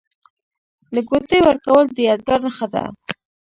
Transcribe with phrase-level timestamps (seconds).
[0.93, 2.83] د ګوتې ورکول د یادګار نښه ده.